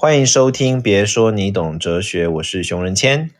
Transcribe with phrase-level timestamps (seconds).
[0.00, 3.32] 欢迎收听，别说你懂哲学，我是熊仁谦，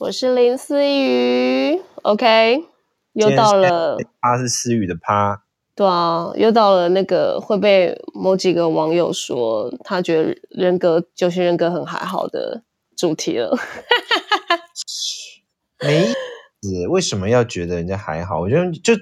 [0.00, 1.80] 我是林思雨。
[2.02, 2.64] OK，
[3.12, 5.44] 又到了，他是思雨的趴，
[5.76, 12.64] 对啊，又到了那个会被某几个网友说他觉得人格九型人格很还好的
[12.96, 13.56] 主题了。
[15.80, 16.06] 没
[16.60, 18.40] 子为什么要觉得人家还好？
[18.40, 18.94] 我觉得就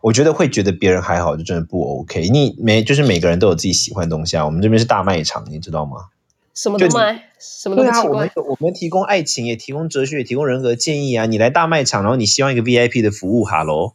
[0.00, 2.28] 我觉得会觉得别人还好，就真的不 OK。
[2.28, 4.44] 你每就是每个人都有自己喜欢的东西啊。
[4.44, 6.06] 我们这边是大卖场，你知道吗？
[6.54, 8.08] 什么都卖，什么都奇怪。
[8.08, 11.26] 我们我们提供爱情，也提供哲学，也提供人格建议啊。
[11.26, 13.94] 你来大卖场，然后你希望一个 VIP 的服务，哈喽。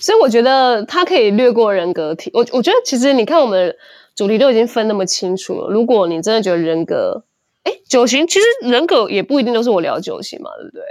[0.00, 2.30] 所以我觉得他可以略过人格题。
[2.34, 3.74] 我我觉得其实你看我们
[4.14, 5.68] 主题都已经分那么清楚了。
[5.70, 7.24] 如果你真的觉得人格，
[7.64, 10.82] 哎，九型其实人格也不一定都是我聊九型嘛，对不对？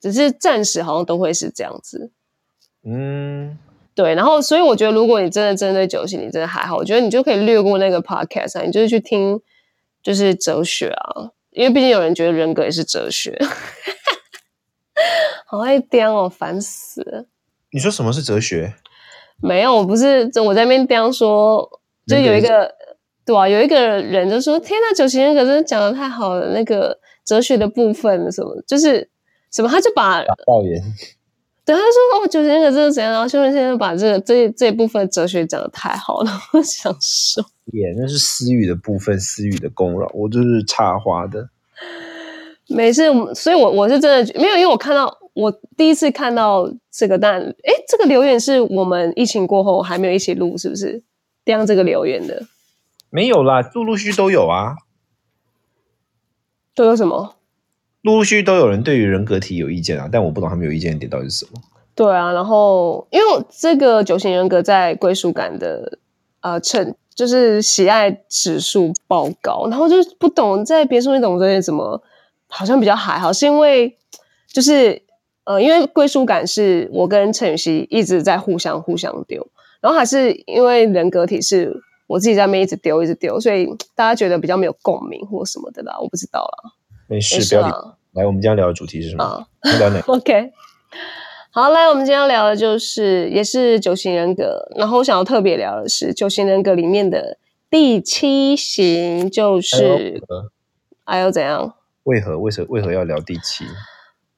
[0.00, 2.12] 只是暂时好像都会是这样子。
[2.84, 3.58] 嗯，
[3.94, 4.14] 对。
[4.14, 9.40] 然后所以我觉得，如果你真的针对九型，你真的还好，我觉得你就可以略过那个 podcast，你就是去听。
[10.06, 13.36] 就是哲学啊，因为毕竟有人觉得人格也是哲学，
[15.46, 17.26] 好爱颠哦，烦死了！
[17.72, 18.72] 你说什么是哲学？
[19.42, 21.68] 没有，我不是我在那边颠说，
[22.06, 22.72] 就有一个
[23.24, 29.10] 对啊，有一个人就说：“天呐，九型人格真的讲的太好了，那个哲学的部分什么，就是
[29.50, 30.80] 什么，他就把导言。”
[31.66, 37.44] 对，他说：“哦，九型人格真的怎样？”然后修文先生把这个这这一部分哲学讲的太好了， 我想说。
[37.72, 41.50] 也那是私语的部分，私语的功劳，我就是插花的。
[42.70, 43.02] 没事，
[43.34, 51.02] 所以我我是真的没有，因为我看到我第一次看到这个，但哎，这个留言是我们疫情过后还没有一起录，是不是？
[51.44, 52.44] 这这个留言的
[53.10, 54.74] 没有啦，陆陆续续都有啊。
[56.74, 57.35] 都有什么？
[58.06, 61.60] 陆陆续都有人对于人格体有意见啊，但我不懂他们有意见的点到底是什么。
[61.94, 65.98] 对啊，然后因为这个九型人格在归属感的
[66.40, 66.94] 呃称。
[67.16, 71.98] 就是喜爱指数爆高，然后就不懂在别说你懂这些怎么
[72.46, 73.96] 好像比较还好，是因为
[74.52, 75.00] 就是
[75.44, 79.48] 呃，因为归属感是我跟陈雨希一直在互相互相丢，
[79.80, 81.74] 然后还是因为人格体是
[82.06, 86.72] 我自己在那边一直丢一直丢，所以大家觉得比较没有共鸣或什么的啦，我不知道啦。
[87.08, 87.74] 没事，不要理。
[88.12, 89.46] 来，我们今天聊的主题是什么？
[89.78, 90.00] 聊哪？
[90.08, 90.52] OK。
[91.50, 97.38] 好，来，我们今天要聊的就是也是九型人格，然后我想要特别聊的是九型人格里面的
[97.70, 100.22] 第七型，就是
[101.04, 101.74] 还有怎样？
[102.04, 102.38] 为何？
[102.38, 102.64] 为何？
[102.68, 103.64] 为何要聊第七？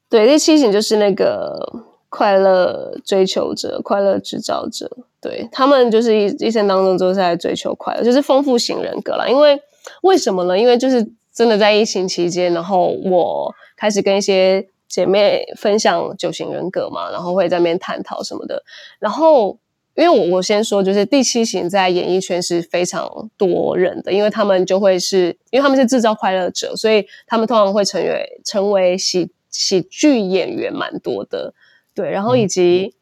[0.09, 9.27] 对，第七型就是那个快乐追求者、快乐制造者，对他们就是一一生当中都是在追求快乐，就是丰富型人格啦。
[9.27, 9.61] 因为
[10.03, 10.57] 为什么呢？
[10.57, 14.67] 因为就是真的在疫情期间，然后我开始跟一些。
[14.89, 18.63] 姐妹分享九型人格嘛，然后会在那边探讨什么的。
[18.97, 19.59] 然后，
[19.93, 31.53] 因为我我先说，就是第七型在演艺圈是非常多人的，因为他们就会是，因为他们是制造快乐者，所以他们通常会成为成为喜喜剧演员蛮多的。
[31.93, 32.95] 对，然后以及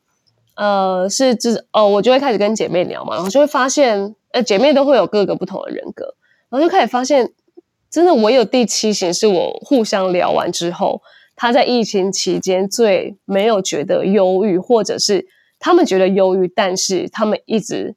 [0.58, 6.16] 呃是制哦，我就会开始跟姐妹聊嘛，然后就会发现，呃，姐妹都会有各个不同的人格，
[6.50, 7.31] 然后就开始发现，
[7.97, 11.02] 真的我有第七型，是我互相聊完之后。
[11.35, 15.25] 他在疫情期间最没有觉得忧郁，或者是
[15.58, 17.96] 他们觉得忧郁，但是他们一直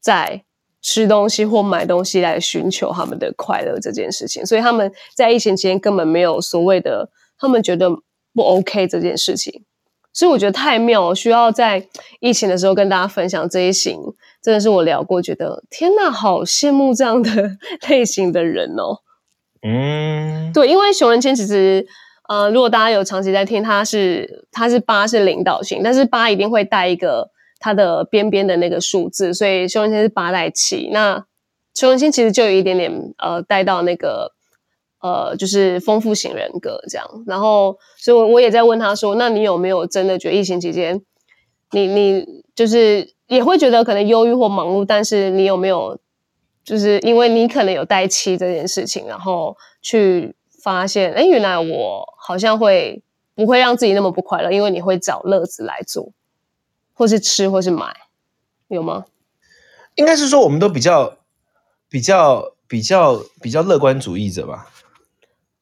[0.00, 0.44] 在
[0.80, 4.46] 吃东西或买东西来寻求他们的快乐这件事情。
[4.46, 7.90] 所以他们在疫情期间根本没有所谓的他们觉得
[8.32, 9.64] 不 OK 这件事情。
[10.12, 11.88] 所以我觉得太妙，需要在
[12.20, 14.00] 疫情的时候跟大家分享这一型，
[14.40, 17.56] 真的是我聊过，觉得天呐，好羡慕这样的
[17.90, 19.00] 类型的人哦。
[19.62, 21.86] 嗯，对，因为熊仁谦其实。
[22.28, 27.28] 呃，如果大家有长期在听，他是他是八是领导型，但是八一定会带一个
[27.58, 30.90] 它的边边的那个数字，所以熊文星是八带七。
[30.92, 31.24] 那
[31.74, 34.30] 熊文星其实就有一点点呃带到那个
[35.00, 37.04] 呃就是丰富型人格这样。
[37.26, 41.02] 然后，所以我我也在问他说，那你有没有真的觉得疫情期间，
[41.72, 45.98] 你你就是也会觉得可能忧郁或忙碌，但是你有没有
[46.64, 50.34] 就是因为你可能有带七这件事情，然后去。
[50.62, 53.02] 发现，哎，原来我好像会
[53.34, 56.12] 不会让自己那么不快乐，因为你会找乐子来做，
[56.92, 57.96] 或是吃，或是买，
[58.68, 59.06] 有吗？
[59.94, 61.16] 应该是说，我们都比较、
[61.88, 64.70] 比较、比较、比较乐观主义者吧。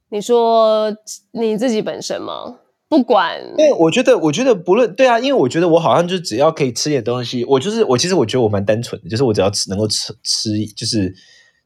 [0.09, 0.93] 你说
[1.31, 2.59] 你自己本身吗？
[2.88, 11.14] 不管，对，我觉得，我觉得不论对啊，因为我觉得我好像就只要可以吃点东西，我就是我，其实我觉得我蛮单纯的，就是我只要吃能够吃吃，就是。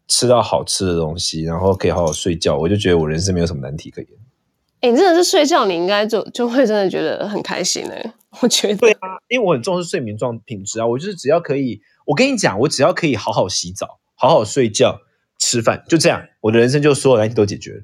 [0.08, 4.10] 吃到好吃的东西，然后可以好好睡觉，我就觉得我人生没有什么难题可言。
[4.80, 8.12] 哎，你真的是睡觉，你应该就就会真的觉得很开心哎。
[8.40, 10.86] 我觉得对啊，因为我很重视睡眠状品质啊。
[10.86, 14.98] 我就是只要可以，我跟你讲，我只要可以好好洗澡、好好睡觉，
[15.38, 17.80] 吃饭，就这样，我的人生就所有难题都解决了。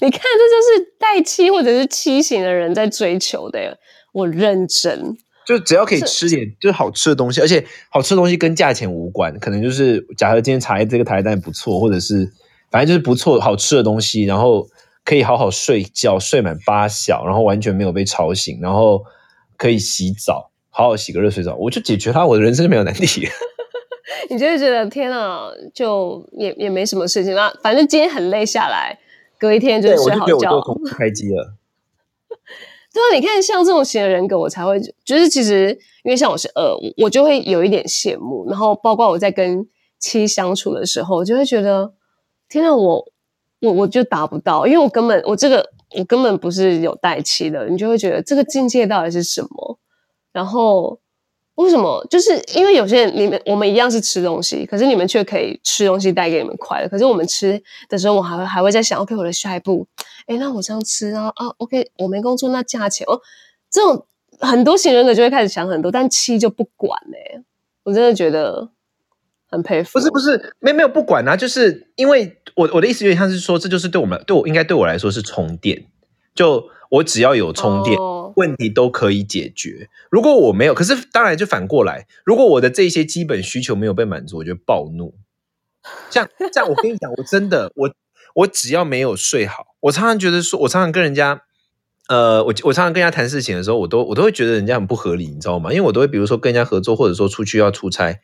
[0.00, 3.78] 你看，这就是带七或者是七型的人在追求的。
[4.12, 5.16] 我认真，
[5.46, 12.30] 就只要可以吃点就是好吃的东西，而且好吃的东西跟价钱无关，可能就是假设今天茶叶这个茶叶蛋不错，或者是
[12.70, 14.66] 反正就是不错好吃的东西，然后
[15.04, 19.02] 可以好好睡觉，睡满八小，然后完全没有被吵醒，然后
[19.58, 23.28] 可以洗澡，好好洗个热水澡，我就解决它，我的人生就没有难题。
[24.30, 28.98] 你就会觉得天啊，就也也没什么事情啊，反正今天很累下来，
[29.38, 31.54] 隔一天就睡好觉， 开机了。
[32.92, 36.62] 对啊，你看像这种型的人格，我才会就是其实因为像我是二，
[37.02, 38.46] 我就会有一点羡慕。
[38.48, 39.66] 然后包括我在跟
[39.98, 41.92] 七相处的时候，我就会觉得
[42.48, 43.04] 天啊，我
[43.60, 49.78] 我我就达不到，因为我根本我这个我根本不是有带七的，你就会觉得这个境界到底是什么？
[50.32, 50.98] 然后。
[51.56, 52.06] 为什么？
[52.08, 56.88] 就是因为有些人，你们我们一样是吃东西，可是你们却可以吃东西带给你们快乐。
[56.88, 59.86] 可是我们吃的时候，我还会还会在想，OK，我的下一步，
[60.26, 63.20] 哎，那我这样吃啊啊，OK，我没工作，那价钱哦，
[63.70, 64.06] 这种
[64.38, 67.42] 很多型人格就会开始想很多，但七就不管嘞。
[67.84, 68.68] 我真的觉得
[69.48, 69.92] 很佩服。
[69.94, 75.86] 不是不是，没没有不管啊，就是因为我我的意思有点像是说，这就是对我们对我应该对我来说是充电，
[76.34, 77.96] 就我只要有充电。
[78.36, 79.88] 问题都可以解决。
[80.10, 85.14] 如果我没有，可是当然就反过来，如果我的这些基本需求没有被满足，我就暴怒。
[86.10, 87.90] 这样这样，我跟你讲，我真的，我
[88.34, 91.44] 我只要没有睡好，我常常觉得说，我常常跟人家，
[92.08, 95.72] 呃，我我常常跟人家谈事情的时候，我都我都会觉得人家很不合理，你知道吗？
[95.72, 98.20] 因为我都会比如说跟人家合作，或者说出去要出差，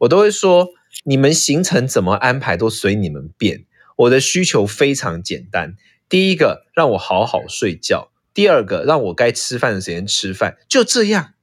[0.00, 0.68] 我都会说，
[1.04, 3.64] 你们行程怎么安排都随你们便。
[3.96, 5.76] 我的需求非常简单，
[6.08, 8.10] 第一个让我好好睡觉。
[8.32, 11.34] 第二个，让我该吃饭的时间吃饭，就这样，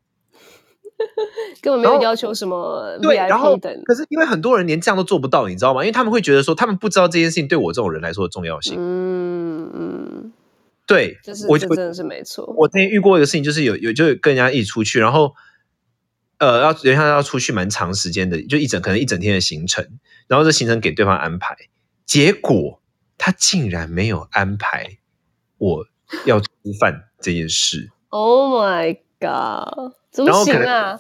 [1.61, 2.99] 根本没有要求什么。
[3.01, 5.83] 对，然后可是因为很多人连这样都做不到，你知道吗？
[5.83, 8.75] 因为他们会觉得说，他们不知道这件事情对我这种人来说的重要性。
[8.77, 10.33] 嗯嗯，
[10.85, 11.17] 对，
[11.47, 12.53] 我真的是没错。
[12.57, 15.33] 我之前遇过一个事情，就是有有就跟人家一起出去，然后
[16.39, 19.87] 呃，要人家要出去蛮长时间的，就一整可能一整天的行程，
[20.27, 21.55] 然后这行程给对方安排，
[22.05, 22.80] 结果
[23.21, 24.97] 他竟然没有安排
[25.59, 25.85] 我。
[26.25, 26.47] 要吃
[26.77, 30.99] 饭这件事，Oh my god，怎么行啊？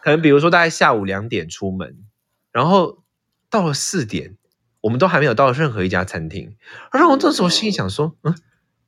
[0.00, 2.04] 可能比如说大概下午两点出门，
[2.52, 3.02] 然后
[3.50, 4.36] 到了四点，
[4.80, 6.56] 我们都还没有到任何一家餐厅。
[6.92, 8.32] 然后我这时候心里想说，嗯，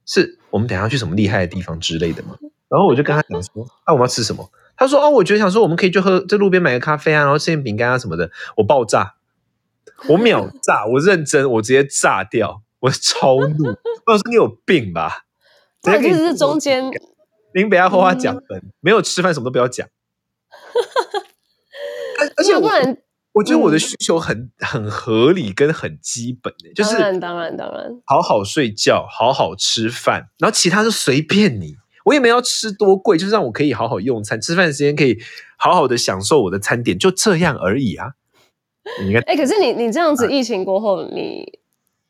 [0.06, 2.38] 是我们等下去什么厉害的地方之类的吗？
[2.68, 4.48] 然后我就跟他讲说，啊，我们要吃什么？
[4.76, 8.30] 他说，哦，我觉得想说我们可以去喝在路边买个咖啡啊，然后吃点饼干啊什么的。
[8.56, 9.16] 我爆炸，
[10.08, 13.66] 我秒炸，我认真，我直接炸掉，我超怒。
[14.06, 15.24] 我说你有病吧？
[15.82, 16.90] 他其实是中间，
[17.54, 19.86] 您不要花花讲分，没有吃饭什么都不要讲。
[22.36, 22.70] 而且我
[23.32, 31.76] 我觉得我的需求很很合理跟很基本的，就是当然当然当然，好好睡觉，好好吃饭，然后其他就随便你。
[32.06, 35.18] 我也没要吃多贵，就是让我可以好好用餐，吃饭时间可以
[35.58, 38.14] 好好的享受我的餐点，就这样而已啊。
[39.02, 41.58] 你看，哎，可是你你这样子疫情过后，你。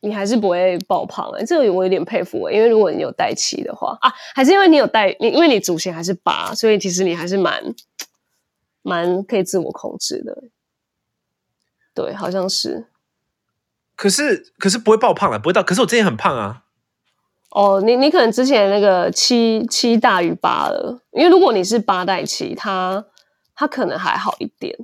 [0.03, 7.75] 你还是不会爆胖哎，这个我有点佩服哎，因为如果你有带七的话啊，还是因为你有带你，因为你祖先还是八，所以其实你还是蛮
[8.81, 10.45] 蛮可以自我控制的。
[11.93, 12.87] 对，好像是。
[13.95, 15.61] 可是可是不会爆胖了，不会到。
[15.61, 16.63] 可是我之前很胖啊。
[17.51, 23.05] 哦，你你可能之前那个七七大于八了，因为如果你是八代七，他
[23.53, 24.75] 他可能还好一点。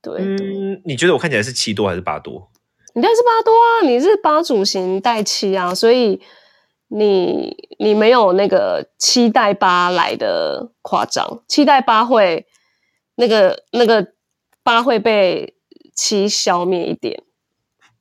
[0.00, 2.50] 对，嗯，你觉得我看起来是七多还是八多？
[2.94, 6.20] 你带是八多啊，你是八主型带七啊，所以
[6.88, 12.46] 你你没有那个七带八来的夸张，七带八会
[13.16, 14.14] 那个那个
[14.62, 15.54] 八会被
[15.94, 17.22] 七消灭一点，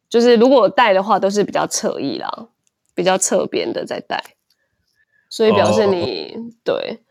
[0.09, 2.49] 就是如果带的话都是比较侧翼啦，
[2.95, 4.23] 比较侧边的在带，
[5.29, 7.01] 所以表示你对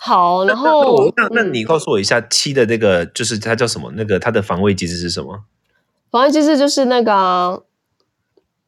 [0.00, 3.92] 好，然后那那你告诉我一下七的那个就是它叫什么？
[3.96, 5.44] 那个它的防卫机制是什么？
[6.10, 7.64] 防卫机制就是那个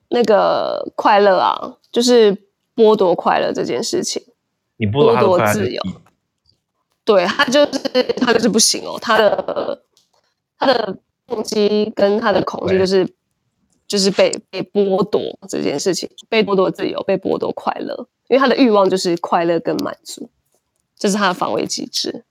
[0.08, 2.36] 那个快乐啊，就是
[2.74, 4.22] 剥夺快乐这件事情。
[4.76, 5.80] 你剥夺自由，
[7.04, 8.98] 对他就是他就是不行哦。
[9.00, 9.82] 他的
[10.58, 13.08] 他的动机跟他的恐惧就是
[13.86, 20.28] 就是被被剥夺这件事情，被剥夺自由，被剥夺快乐，因为他的欲望就是快乐跟满足，
[21.00, 22.24] 这是他的防卫机制。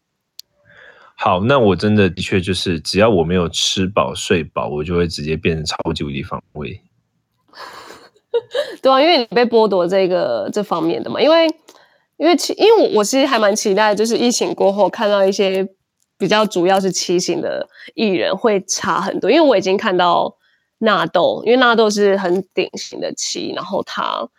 [1.16, 6.82] 好，那我真的的确就是，只要我没有吃饱睡饱，我就会直接变成超级无敌防卫。
[8.82, 11.48] 对啊，因为你被剥夺这个这方面的嘛，因为
[12.18, 15.68] 因为其因为我我其实还蛮期待，就是疫情过后看到一些
[16.18, 20.38] 比较主要是七型的艺人会差很多，因为我已经看到
[20.78, 24.30] 纳豆，因为纳豆是很典型的七，然后他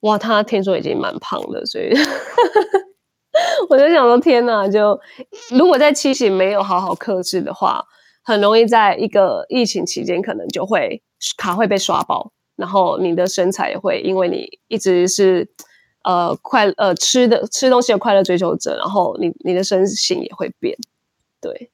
[0.00, 1.94] 哇，他听说已经蛮胖的，所以
[3.70, 5.00] 我就想说天哪，就
[5.50, 7.84] 如果在七型没有好好克制的话，
[8.22, 11.02] 很容易在一个疫情期间可能就会
[11.36, 15.48] 卡会被刷爆，然后你的身材也会因为你一直是。
[16.04, 20.76] 呃，快呃吃的吃东西的快乐追求者，然后你你的身形也会变，
[21.40, 21.70] 对。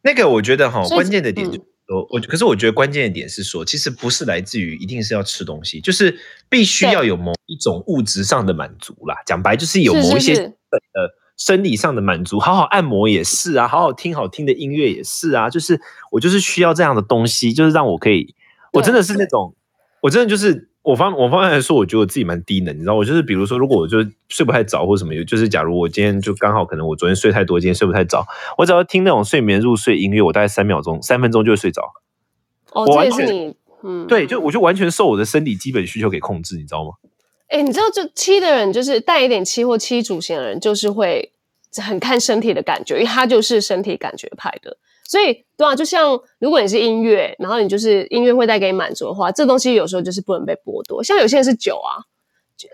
[0.00, 1.46] 那个我觉得哈，关键的点，
[1.94, 6.18] 我我可是我觉得关键的点是说，其实不是来自于一定是要吃东西，就是
[6.48, 9.16] 必须要有某一种物质上的满足啦。
[9.26, 15.80] 讲白就是有某一些呃生理上的满足，好好按摩也是啊，好好听好听的音乐也是啊，就是
[16.12, 18.34] 我就是需要这样的东西，就是让我可以，
[18.72, 19.54] 我真的是那种，
[20.02, 20.69] 我真的就是。
[20.82, 31.82] 我方我方面来说，我觉得我自己蛮低能，你知道，我就是比如说，如果我就睡不太早或什么，就是假如我今天就刚好可能我昨天睡太多，今天睡不太早，我只要听那种睡眠入睡音乐，我大概三秒钟、三分钟就会睡着。
[32.72, 36.92] 哦，这也是你，嗯，对，就我就完全受我的生理基本需求给控制，你知道吗？
[37.48, 41.32] 哎，你知道，就七的人，就是带一点七或七主型的人，就是会
[41.76, 44.78] 很看身体的感觉，因为他就是身体感觉派的。
[45.10, 51.02] 所以，对啊，就像如果你是音乐，然后你就是音乐会带给你满足的话，这东西有时候就是不能被剥夺。
[51.02, 51.98] 像有些人是酒啊，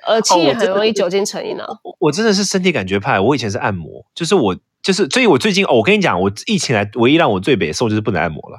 [0.07, 1.67] 呃，七也很容易酒精成瘾啊。
[1.99, 8.59] 我真的是身体感觉派，我以前是按摩，就是我就是，所以我最近哦，我跟你讲，我疫情来唯一让我最北受就是不能按摩了。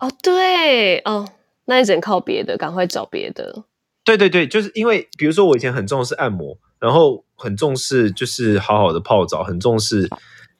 [0.00, 1.28] 哦，对，哦，
[1.66, 3.64] 那你只能靠别的，赶快找别的。
[4.06, 10.08] 对对对，就是因为比如说我以前很重视按摩，然后很重视就是好好的泡澡，很重视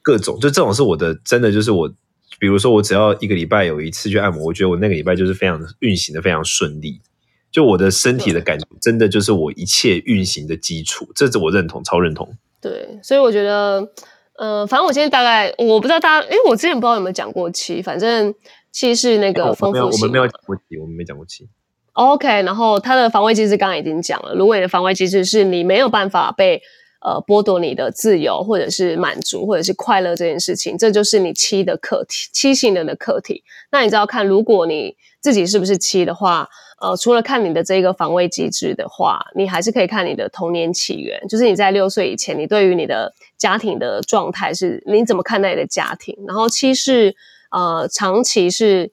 [0.02, 1.90] 各种，就这种是我的，真的就是我。
[2.38, 7.00] 比如说，我只要一个礼拜有一次去按摩，我觉得我那个礼拜就是非常运行的非常顺利。
[7.50, 12.36] 就我的身体的感觉，真的就是我一切运行的基础，这是我认同，超认同。
[12.60, 13.88] 对，所以我觉得，
[14.36, 18.34] 呃，反正我现在大概我不知道大家，因为我之前不知道有没有讲过七，反正
[18.72, 20.00] 七是那个丰富性。
[20.00, 21.48] 我们没有讲过七，我们没讲过七。
[21.94, 26.60] OK，然后它的防卫机制刚刚已经讲了，芦苇的防卫机制是你没有办法被。
[27.06, 33.44] 呃，剥夺你的自由，或者是满足，或者是快乐这件事情，这就是你七的课题，七型人的课题。
[33.70, 36.48] 那你知道看，如果你自己是不是七的话，
[36.80, 46.12] 呃，除了看你的这个防卫机制的话，你还是可以看你的童年起源，就是你在六岁以前，你对于你的家庭的状态是，你怎么看待你的家庭？
[46.26, 47.14] 然后七是
[47.52, 48.90] 呃，长期是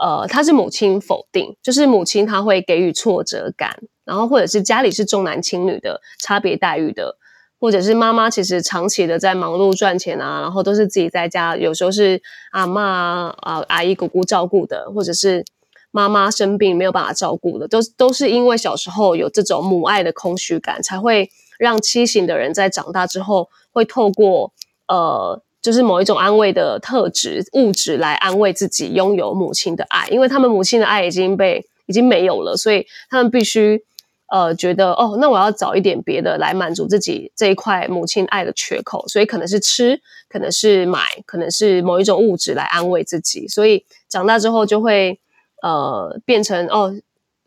[0.00, 7.18] 呃，他是母亲否定，就是母亲她会给予挫折感，然后或者是家里是重男轻女的差别待遇的。
[7.62, 15.44] 或者是妈妈其实长期的在忙碌赚钱啊，然后都是自己在家，有时候是阿妈啊、阿姨、姑姑照顾的，或者是
[15.92, 24.52] 妈妈生病没有办法照顾的，都都是因为小时候有这种母爱的空虚感，才会让七型的人在长大之后会透过
[24.88, 33.84] 呃，就是某一种安慰的特质物质来安慰自己拥有母亲的爱，因为他们母亲的爱已经被已经没有了，所以他们必须。
[34.32, 43.46] 呃，觉得哦，那我要找一点别的来满足自己这一块母亲爱的缺口，所以可能是吃，可能是买，可能是某一种物质来安慰自己。
[43.46, 45.20] 所以长大之后就会
[45.62, 46.98] 呃变成哦，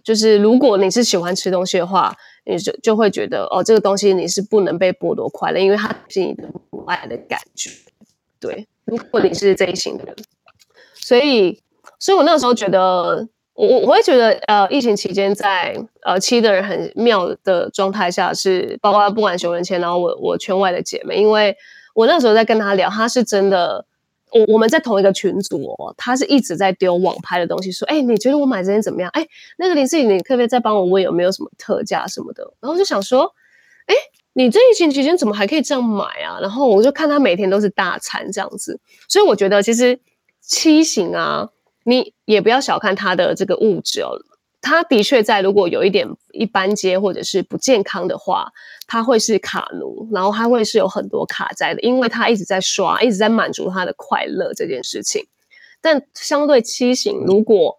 [0.04, 2.16] 就是如果你是喜欢吃东西的话，
[2.46, 7.72] 你就就会觉得哦，这个东西你是不能被剥夺快乐，因为它是你的母爱的感觉。
[8.40, 10.16] 对，如果你是这一型的人，
[10.94, 11.64] 所以，
[11.98, 13.28] 所以我那时候觉得。
[13.56, 21.56] 我我会觉得，呃，疫情期间在呃七的人很妙的状态下，是包括不管熊仁谦，然后我我圈外的姐妹，因为
[21.94, 23.86] 我那时候在跟他聊，他是真的，
[24.34, 29.10] 我我们在同一个群组哦，他是一直在丢网拍的东西，说，哎，你觉得我买这件怎么样？
[29.14, 29.26] 哎，
[29.58, 32.44] 那个林志颖，你可不可以再帮我问有没有什么特价什么的？
[32.60, 33.34] 然后就想说，
[33.86, 33.96] 哎，
[34.34, 36.40] 你这疫情期间怎么还可以这样买啊？
[36.42, 39.98] 然后我就看他每天都是大餐这样子，所以我觉得其实
[40.42, 41.52] 七型啊。
[41.88, 44.18] 你也不要小看它的这个物质哦，
[44.60, 48.52] 它的确在如果有一点一般阶或者是不健康的话，
[48.88, 55.28] 它会是卡奴，然后它会是有很多卡在的，因为它一直在刷，一直在满足它的快乐这件事情。
[55.80, 57.78] 但相对七型，如果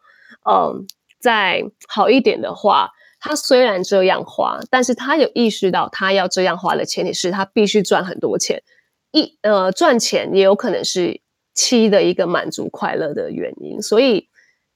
[0.48, 0.86] 嗯
[1.18, 8.62] 再好一点的话，他虽然这样花，但是他有意识到他要这样花的前提是他必须赚很多钱，
[9.10, 11.20] 一呃赚钱也有可能是。
[11.56, 14.28] 七的一个满足快乐的原因，所以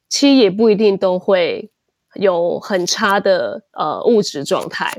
[0.09, 1.71] 七也不一定都会
[2.15, 4.91] 有很差的呃物质状态。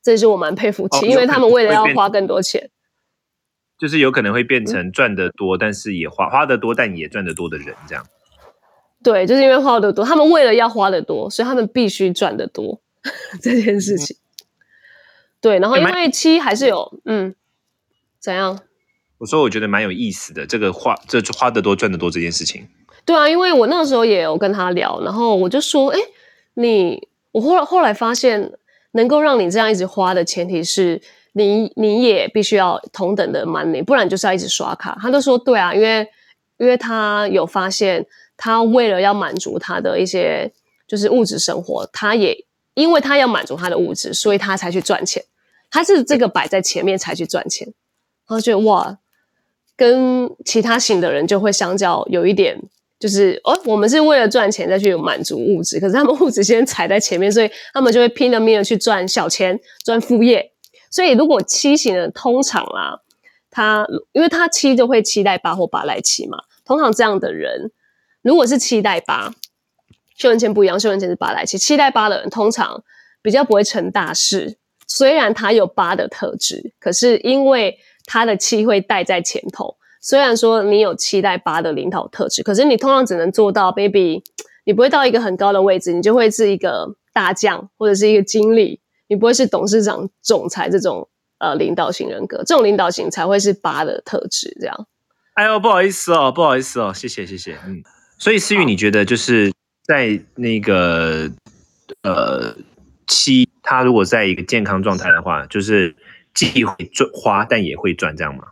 [0.00, 2.70] 这是我蛮佩服七，因为他们为了要花更多钱，
[3.78, 8.06] 就是有可能会变成赚得多，但是也花花得多，但也赚得多的人这样。
[9.02, 12.80] 对，就是因为花得多，他们为了要花得多，所以他们必须赚得多
[13.42, 14.16] 这件事情。
[15.40, 17.34] 对，然后因为七还是有嗯
[18.20, 18.60] 怎样？
[19.22, 22.66] 我说我觉得蛮有意思的，这个花这花得多赚得多这件事情。
[23.04, 25.98] 对啊，因为我那个时候也有跟他聊，然后我就说，哎，
[26.54, 28.52] 你我后来后来发现，
[28.94, 31.00] 能够让你这样一直花的前提是
[31.34, 34.98] 你你也必须要同等的 money，不然就是要一直刷卡。
[35.00, 36.04] 他就说，对啊，因为
[36.58, 38.04] 因为他有发现，
[38.36, 40.52] 他为了要满足他的一些
[40.88, 45.22] 就是物质生活，他也因为他要满足他的物质，所以他才去赚钱。
[45.70, 47.68] 他是这个摆在前面才去赚钱，
[48.26, 48.98] 然后觉得哇，
[49.76, 52.60] 跟其他型的人就会相较有一点。
[52.98, 60.52] 就是哦，我们是为了赚钱再去满足物质，可是他们物质先踩在前面，所以他们就会拼了命的去赚小钱、赚副业。
[60.88, 63.00] 所以如果七型的通常啊，
[63.50, 67.72] 他因为他七就会期待八或八来七嘛，通常这样的人
[68.22, 69.34] 如果是期待八，
[70.16, 72.84] 秀人签不一样，秀人签是八来七，期待八的人通常
[73.20, 74.58] 比较不会成大事。
[74.86, 79.76] 虽然他有八的特质，可是因为他的七会带在前头。
[80.00, 84.24] 虽然说你有期待八的领导特质，可是你通常只能做到 baby，
[84.64, 94.56] 你不会到一个很高的位置，你就会是一个大将或者是一个经理，你不会是董事长、总裁这种呃领导型人格，这种领导型才会是八的特质。
[94.60, 94.86] 这样，
[95.34, 97.82] 哎呦，不好意思哦，不好意思哦，谢谢谢谢，嗯，
[98.18, 99.52] 所以思雨，你觉得就是
[99.84, 101.30] 在那个
[102.02, 102.56] 呃
[103.06, 105.94] 七，他如果在一个健康状态的话，就是
[106.34, 108.44] 既会赚花，但也会赚，这样吗？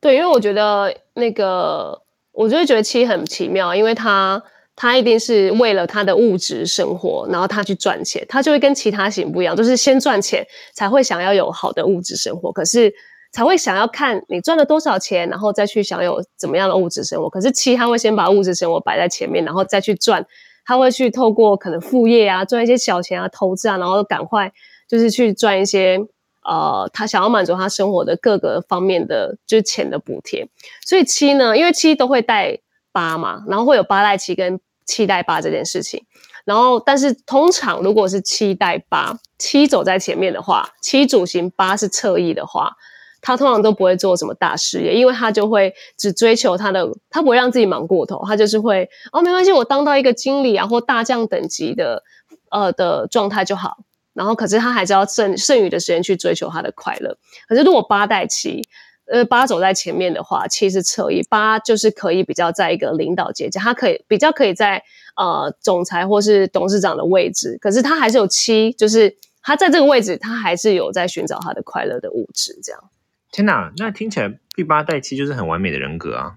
[0.00, 2.02] 对，因为我觉得那个，
[2.32, 4.42] 我就会觉得七很奇妙，因为他
[4.74, 12.92] 他一定是为了他的物质生活，然后他去赚钱，他就会跟其他型不一样，就是先赚钱才会想要有好的物质生活，可是
[13.30, 17.30] 才会想要看你赚了多少钱，然后再去享有怎么样的物质生活。
[17.30, 20.26] 可是七他会先把物质生活摆在前面，然后再去赚，
[20.64, 24.52] 他会去透过可能副业啊，赚一些小钱啊，投资啊，然后赶快
[24.88, 26.00] 就是去赚一些。
[26.44, 30.48] 呃，他想要满足他生活的各个方面的就是钱的补贴，
[30.84, 32.58] 所以七呢，因为七都会带
[32.90, 36.04] 八嘛，然后会有八带七跟七带八这件事情，
[36.44, 42.72] 然后但是通常如果是七带八，七走在前面的话，七主型八是侧翼的话，
[43.20, 52.02] 他通常都不会做什么大事业，因为他就会只追求他的，他不会让自己忙过头，他就是会哦没关系，我当到一个经理啊或大将等级的
[52.50, 53.78] 呃的状态就好。
[54.14, 57.16] 然后，可是他还是要剩剩余的时间去追求他的快乐。
[57.48, 58.62] 可是，如果八带七，
[59.06, 64.82] 呃，八走在前面的话，七是侧翼，八就是可以比较在一个领导阶级，他可以比较可以在
[65.16, 67.58] 呃总裁或是董事长的位置。
[67.60, 72.58] 可是他还是有七，就是他在这个位置，他还是有在寻找他的快乐的物质。
[72.62, 72.90] 这样，
[73.30, 76.34] 天哪，那听起来第八带七就是很完美的人格啊！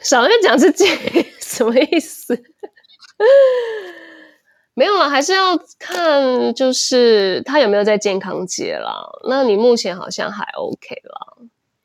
[0.00, 0.84] 少人讲自己
[1.40, 2.34] 什么意思？
[4.74, 9.06] 没有了，还是要看，就是他有没有在健康街啦。
[9.28, 11.36] 那你目前好像还 OK 啦。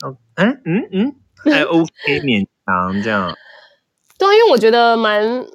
[0.08, 1.16] 哦，嗯嗯嗯，
[1.52, 3.36] 还 OK，勉强这样。
[4.18, 5.46] 对，因为我觉得蛮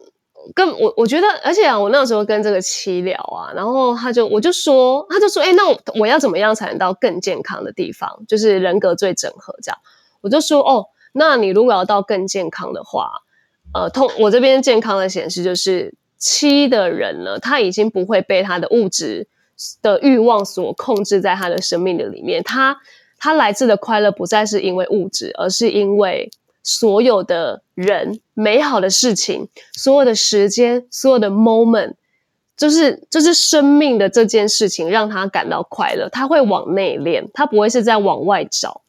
[0.54, 8.24] 跟我，我觉得，而且啊，我那时候跟这个七聊啊，然后他就我就说，他就说，哎，那我我要怎么样才能到更健康的地方？
[8.28, 9.78] 就是人格最整合这样。
[10.20, 13.22] 我就说，哦，那你如果要到更健康的话，
[13.72, 15.94] 呃，通我这边健康的显示就是。
[16.24, 19.26] 七的人呢，他已经不会被他的物质
[19.82, 22.44] 的欲望所控制在他的生命的里面。
[22.44, 22.78] 他
[23.18, 26.30] 他来自的快乐不再是因为物质，而是因为
[26.62, 31.94] 所有的人、美好的事情、所有的时间、所有的 moment，
[32.56, 36.08] 就是就是生命的这件事情让他感到快乐。
[36.08, 38.82] 他会往内练，他不会是在往外找。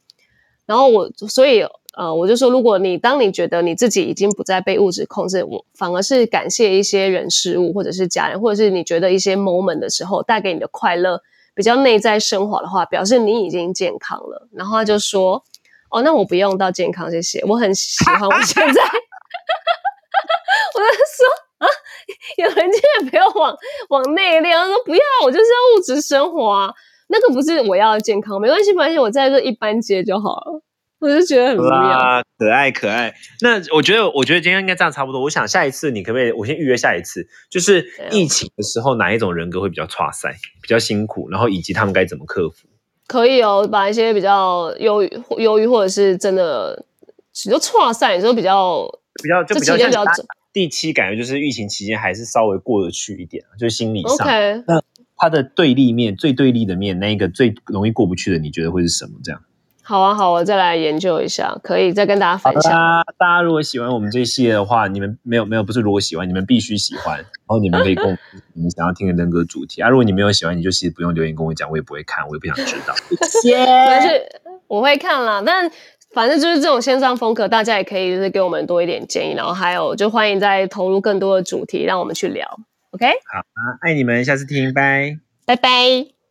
[0.68, 1.66] 然后我所以。
[1.96, 11.22] 呃，我就说，如果你当你觉得你自己已经不再被物质控制，我反而是感谢一些人事物，或者是家人，或者是你觉得一些 moment 的时候带给你的快乐
[11.54, 14.48] 比较内在升华的话，表示你已经健康了。
[14.54, 15.44] 然后他就说
[15.92, 18.82] ：“哦，那我不用到健康，谢谢，我很喜欢我现在。
[20.74, 21.28] ”我就说
[21.62, 21.68] ：“啊，
[22.38, 23.56] 有人竟然不要往
[23.90, 26.74] 往内敛，他说不要，我就是要物质生活啊，
[27.10, 30.64] 那个不是我要的健康，没关系，没关系，我在这一般接就好了。”
[31.04, 33.14] 我就觉得很妙，可爱可爱。
[33.42, 35.22] 那我觉得，我觉得今天应该这样差不多。
[35.22, 42.70] 我想下一次你可不可以，我先预约下一次，就是疫情的时候哪一种人格会比较差塞，比较辛苦，然后以及他们该怎么克服？
[43.06, 46.86] 可以哦，把一些比较忧郁、忧郁或者是真的，
[47.34, 48.88] 就差塞，你说比较
[49.22, 50.06] 比较就比较比较
[50.54, 54.26] 第七，感觉就是疫情期间还是稍微过得去一点，就是心理上。
[54.66, 54.82] 那
[55.18, 59.20] 他的对立面，最对立的面，那一个最容易过不去的，你觉得会是什么？
[59.22, 59.42] 这样？
[59.86, 62.72] 好啊，好，我再来研究一下，可以再跟大家分享。
[63.18, 67.18] 大家如果喜欢我们这一系列的话，你们没有没有不是如果喜欢，你们必须喜欢。
[67.18, 68.18] 然后你们可以跟我
[68.54, 69.90] 你们想要听的人格主题啊。
[69.90, 72.96] 如果你没有喜欢，你就其实不用留言跟我讲，我也不会看，我也不想知道。
[73.88, 74.22] 但是
[74.68, 75.70] 我会看啦，但
[76.14, 82.48] 反正就是这种线上风格，大家也可以就是给我们多一点建议，然后还有就欢迎再投入更多的主题，让我们去聊。
[82.92, 85.18] OK，好啊，爱你们，下次听，拜。
[85.46, 86.23] 拜拜。